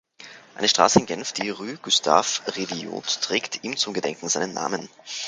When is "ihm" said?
3.63-3.77